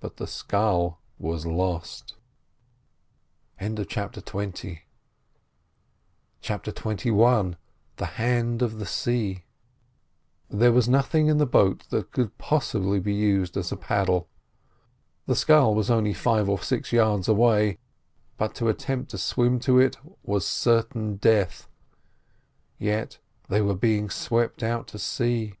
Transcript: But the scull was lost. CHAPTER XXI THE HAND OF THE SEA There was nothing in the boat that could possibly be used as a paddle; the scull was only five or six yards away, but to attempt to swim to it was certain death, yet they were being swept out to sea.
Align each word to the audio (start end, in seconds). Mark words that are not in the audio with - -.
But 0.00 0.16
the 0.16 0.26
scull 0.26 0.98
was 1.18 1.44
lost. 1.44 2.14
CHAPTER 3.60 3.82
XXI 3.82 4.86
THE 6.40 8.06
HAND 8.06 8.62
OF 8.62 8.78
THE 8.78 8.86
SEA 8.86 9.44
There 10.48 10.72
was 10.72 10.88
nothing 10.88 11.26
in 11.26 11.36
the 11.36 11.44
boat 11.44 11.84
that 11.90 12.12
could 12.12 12.38
possibly 12.38 12.98
be 12.98 13.12
used 13.12 13.58
as 13.58 13.70
a 13.70 13.76
paddle; 13.76 14.26
the 15.26 15.36
scull 15.36 15.74
was 15.74 15.90
only 15.90 16.14
five 16.14 16.48
or 16.48 16.58
six 16.62 16.90
yards 16.90 17.28
away, 17.28 17.76
but 18.38 18.54
to 18.54 18.70
attempt 18.70 19.10
to 19.10 19.18
swim 19.18 19.60
to 19.60 19.78
it 19.78 19.98
was 20.22 20.46
certain 20.46 21.16
death, 21.16 21.68
yet 22.78 23.18
they 23.50 23.60
were 23.60 23.76
being 23.76 24.08
swept 24.08 24.62
out 24.62 24.86
to 24.88 24.98
sea. 24.98 25.56